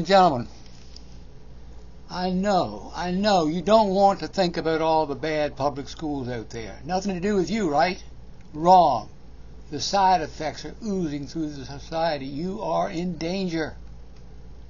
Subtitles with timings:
[0.00, 0.48] and gentlemen,
[2.08, 6.26] I know, I know you don't want to think about all the bad public schools
[6.26, 6.80] out there.
[6.86, 8.02] Nothing to do with you, right?
[8.54, 9.10] Wrong.
[9.70, 12.24] The side effects are oozing through the society.
[12.24, 13.76] You are in danger.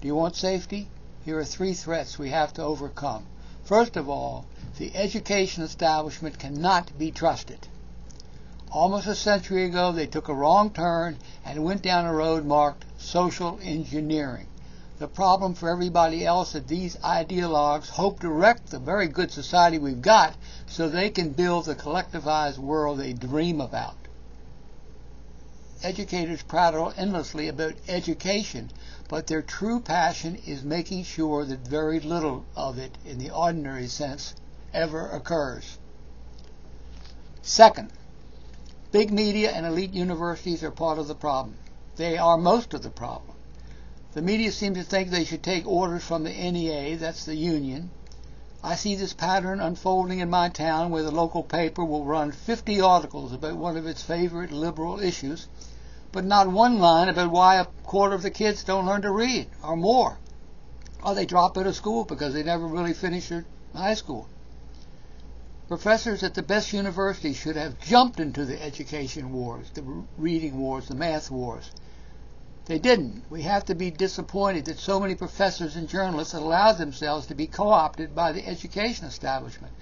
[0.00, 0.88] Do you want safety?
[1.24, 3.24] Here are three threats we have to overcome.
[3.62, 4.46] First of all,
[4.78, 7.68] the education establishment cannot be trusted.
[8.72, 12.84] Almost a century ago, they took a wrong turn and went down a road marked
[12.98, 14.48] social engineering.
[15.00, 19.78] The problem for everybody else is these ideologues hope to wreck the very good society
[19.78, 20.34] we've got
[20.66, 23.96] so they can build the collectivized world they dream about.
[25.82, 28.70] Educators prattle endlessly about education,
[29.08, 33.86] but their true passion is making sure that very little of it, in the ordinary
[33.86, 34.34] sense,
[34.74, 35.78] ever occurs.
[37.40, 37.90] Second,
[38.92, 41.56] big media and elite universities are part of the problem.
[41.96, 43.34] They are most of the problem.
[44.12, 47.90] The media seem to think they should take orders from the NEA, that's the union.
[48.62, 52.80] I see this pattern unfolding in my town where the local paper will run 50
[52.80, 55.46] articles about one of its favorite liberal issues,
[56.10, 59.46] but not one line about why a quarter of the kids don't learn to read
[59.62, 60.18] or more.
[61.04, 64.26] Or they drop out of school because they never really finished their high school.
[65.68, 69.84] Professors at the best universities should have jumped into the education wars, the
[70.18, 71.70] reading wars, the math wars.
[72.70, 73.24] They didn't.
[73.28, 77.48] We have to be disappointed that so many professors and journalists allowed themselves to be
[77.48, 79.72] co-opted by the education establishment.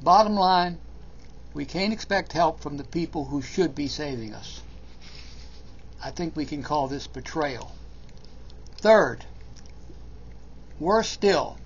[0.00, 0.78] Bottom line,
[1.52, 4.62] we can't expect help from the people who should be saving us.
[6.02, 7.72] I think we can call this betrayal.
[8.78, 9.26] Third,
[10.78, 11.58] worse still,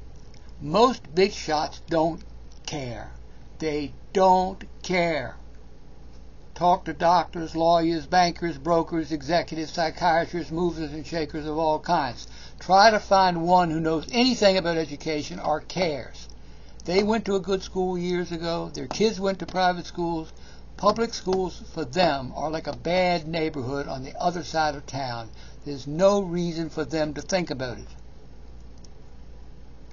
[0.61, 2.21] most big shots don't
[2.67, 3.13] care.
[3.61, 5.37] They don't care.
[6.55, 12.29] Talk to doctors, lawyers, bankers, brokers, executives, psychiatrists, movers and shakers of all kinds.
[12.61, 16.29] Try to find one who knows anything about education or cares.
[16.85, 18.71] They went to a good school years ago.
[18.73, 20.33] Their kids went to private schools.
[20.77, 25.31] Public schools for them are like a bad neighborhood on the other side of town.
[25.65, 27.89] There's no reason for them to think about it.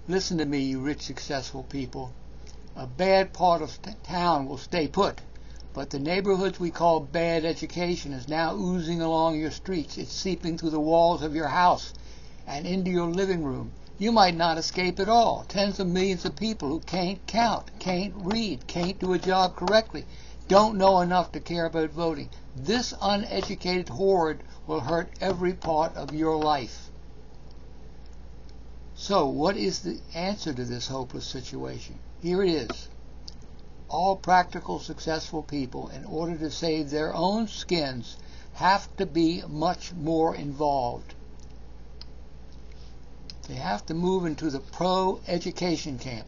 [0.08, 2.14] Listen to me, you rich, successful people.
[2.76, 5.22] A bad part of town will stay put.
[5.74, 9.98] But the neighborhoods we call bad education is now oozing along your streets.
[9.98, 11.94] It's seeping through the walls of your house
[12.46, 13.72] and into your living room.
[13.98, 15.46] You might not escape at all.
[15.48, 20.06] Tens of millions of people who can't count, can't read, can't do a job correctly,
[20.50, 22.30] don't know enough to care about voting.
[22.54, 26.90] This uneducated horde will hurt every part of your life.
[28.94, 31.98] So, what is the answer to this hopeless situation?
[32.22, 32.90] Here it is
[33.92, 38.18] all practical successful people, in order to save their own skins,
[38.54, 41.14] have to be much more involved.
[43.48, 46.28] They have to move into the pro-education camp.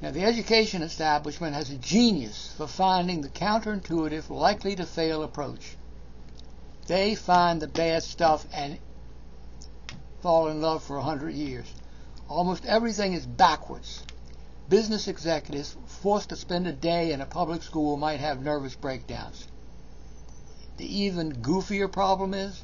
[0.00, 5.76] Now, the education establishment has a genius for finding the counterintuitive, likely to fail approach.
[6.88, 8.78] They find the bad stuff and
[10.22, 11.72] fall in love for a hundred years.
[12.28, 14.02] Almost everything is backwards.
[14.72, 19.46] Business executives forced to spend a day in a public school might have nervous breakdowns.
[20.78, 22.62] The even goofier problem is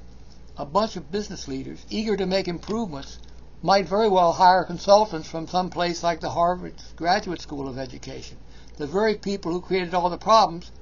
[0.56, 3.18] a bunch of business leaders eager to make improvements
[3.60, 8.38] might very well hire consultants from some place like the Harvard Graduate School of Education.
[8.78, 10.72] The very people who created all the problems,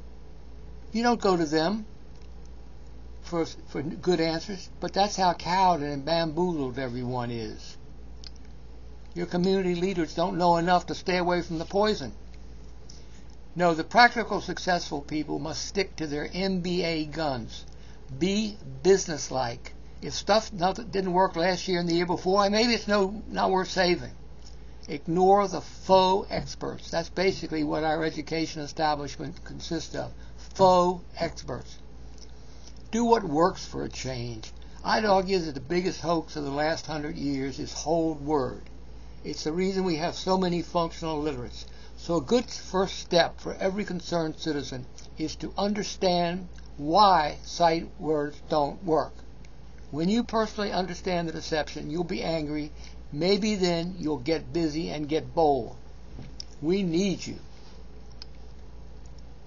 [0.93, 1.87] you don't go to them
[3.23, 7.77] for, for good answers, but that's how cowed and bamboozled everyone is.
[9.17, 12.13] Your community leaders don't know enough to stay away from the poison.
[13.55, 17.65] No, the practical successful people must stick to their MBA guns.
[18.19, 19.73] Be businesslike.
[20.03, 23.71] If stuff didn't work last year and the year before, maybe it's no not worth
[23.71, 24.13] saving.
[24.87, 26.91] Ignore the faux experts.
[26.91, 30.13] That's basically what our education establishment consists of.
[30.37, 31.79] Faux experts.
[32.91, 34.53] Do what works for a change.
[34.85, 38.69] I'd argue that the biggest hoax of the last hundred years is whole word.
[39.27, 41.67] It's the reason we have so many functional illiterates.
[41.97, 44.87] So a good first step for every concerned citizen
[45.19, 46.47] is to understand
[46.77, 49.13] why sight words don't work.
[49.91, 52.71] When you personally understand the deception, you'll be angry.
[53.11, 55.75] Maybe then you'll get busy and get bold.
[56.63, 57.41] We need you.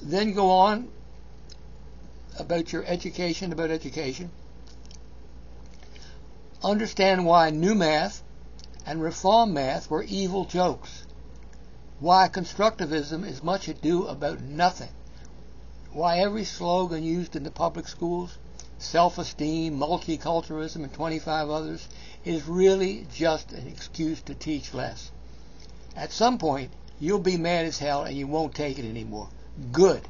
[0.01, 0.89] Then go on
[2.37, 4.29] about your education, about education.
[6.61, 8.23] Understand why new math
[8.89, 11.05] and reform math were evil jokes.
[11.99, 14.89] Why constructivism is much ado about nothing.
[15.91, 18.39] Why every slogan used in the public schools,
[18.79, 21.87] self-esteem, multiculturalism, and 25 others,
[22.25, 25.11] is really just an excuse to teach less.
[25.95, 29.29] At some point, you'll be mad as hell and you won't take it anymore.
[29.71, 30.01] Good.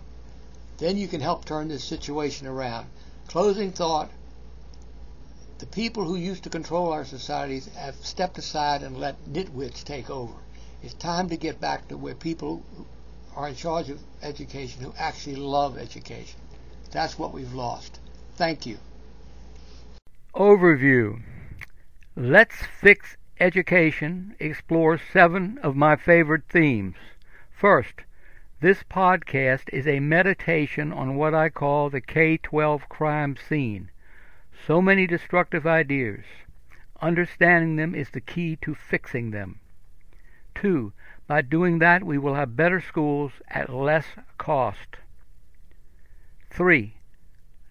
[0.78, 2.88] Then you can help turn this situation around.
[3.28, 4.10] Closing thought
[5.60, 10.10] the people who used to control our societies have stepped aside and let nitwits take
[10.10, 10.34] over.
[10.82, 12.64] It's time to get back to where people
[13.36, 16.40] are in charge of education who actually love education.
[16.92, 18.00] That's what we've lost.
[18.36, 18.78] Thank you.
[20.34, 21.22] Overview
[22.16, 26.96] Let's Fix Education explores seven of my favorite themes.
[27.52, 28.04] First,
[28.62, 33.90] this podcast is a meditation on what I call the K 12 crime scene.
[34.68, 36.26] So many destructive ideas.
[37.02, 39.60] Understanding them is the key to fixing them.
[40.54, 40.94] Two,
[41.28, 44.06] by doing that, we will have better schools at less
[44.38, 44.98] cost.
[46.50, 46.96] Three,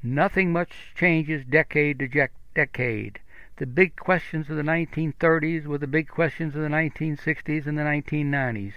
[0.03, 3.21] nothing much changes decade to decade.
[3.57, 7.83] The big questions of the 1930s were the big questions of the 1960s and the
[7.83, 8.73] 1990s.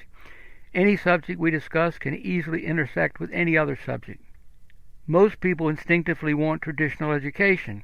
[0.74, 4.24] Any subject we discuss can easily intersect with any other subject.
[5.08, 7.84] Most people instinctively want traditional education,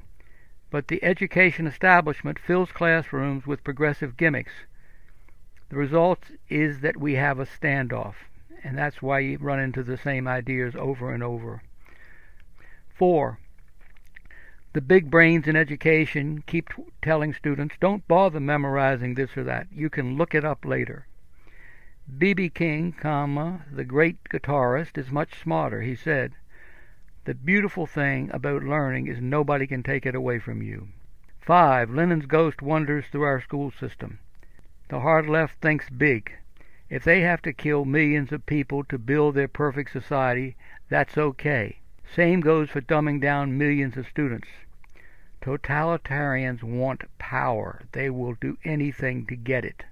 [0.69, 4.54] but the education establishment fills classrooms with progressive gimmicks.
[5.69, 6.19] The result
[6.50, 8.16] is that we have a standoff,
[8.64, 11.62] and that's why you run into the same ideas over and over.
[12.96, 13.40] 4.
[14.74, 16.70] The big brains in education keep
[17.02, 19.68] telling students don't bother memorizing this or that.
[19.72, 21.08] You can look it up later.
[22.18, 22.50] B.B.
[22.50, 25.81] King, comma, the great guitarist, is much smarter.
[25.81, 26.34] He said,
[27.27, 30.88] The beautiful thing about learning is nobody can take it away from you.
[31.41, 31.89] 5.
[31.89, 34.19] Lenin's ghost wanders through our school system.
[34.88, 36.31] The hard left thinks big.
[36.89, 40.56] If they have to kill millions of people to build their perfect society,
[40.88, 41.79] that's okay.
[42.15, 44.47] Same goes for dumbing down millions of students.
[45.41, 47.81] Totalitarians want power.
[47.91, 49.83] They will do anything to get it.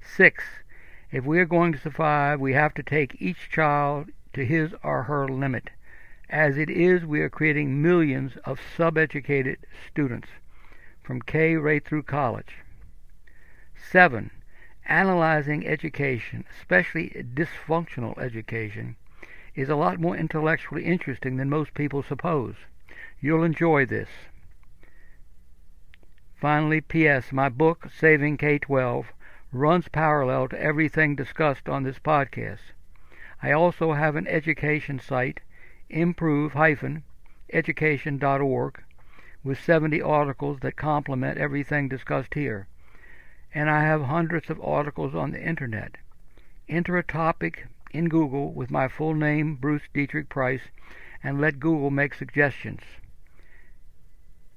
[0.00, 0.42] 6.
[1.12, 5.04] If we are going to survive, we have to take each child to his or
[5.04, 5.70] her limit.
[6.30, 10.28] As it is, we are creating millions of subeducated students,
[11.02, 12.56] from K right through college.
[13.74, 14.30] 7.
[14.84, 18.96] Analyzing education, especially dysfunctional education,
[19.54, 22.56] is a lot more intellectually interesting than most people suppose.
[23.20, 24.08] You'll enjoy this.
[26.36, 27.32] Finally, P.S.
[27.32, 29.12] My book, Saving K 12,
[29.50, 32.72] runs parallel to everything discussed on this podcast.
[33.42, 35.40] I also have an education site,
[35.90, 38.82] improve-education.org,
[39.44, 42.66] with 70 articles that complement everything discussed here.
[43.54, 45.96] And I have hundreds of articles on the internet.
[46.68, 50.62] Enter a topic in Google with my full name, Bruce Deitrick Price,
[51.22, 52.80] and let Google make suggestions.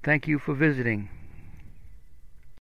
[0.03, 1.09] Thank you for visiting.